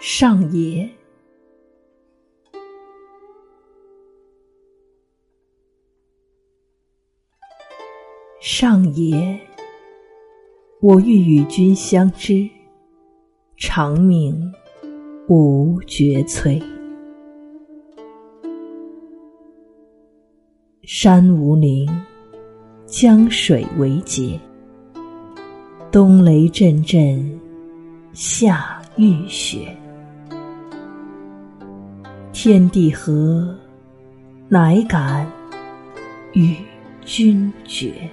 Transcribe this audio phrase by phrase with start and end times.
[0.00, 0.88] 上野，
[8.40, 9.40] 上野，
[10.80, 12.48] 我欲与君相知，
[13.56, 14.52] 长命
[15.28, 16.62] 无绝摧。
[20.84, 21.88] 山无陵，
[22.86, 24.38] 江水为竭，
[25.90, 27.40] 冬雷阵阵，
[28.12, 29.76] 夏雨雪。
[32.40, 33.52] 天地合，
[34.48, 35.26] 乃敢
[36.34, 36.54] 与
[37.04, 38.08] 君绝。